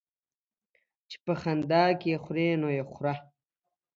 [1.09, 3.13] چي په خندا کې خورې، نو يې خوره.